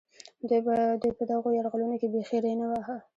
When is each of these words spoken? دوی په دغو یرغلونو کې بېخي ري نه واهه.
دوی 0.49 1.11
په 1.19 1.23
دغو 1.31 1.49
یرغلونو 1.57 1.95
کې 2.01 2.07
بېخي 2.13 2.37
ري 2.43 2.53
نه 2.59 2.65
واهه. 2.71 2.97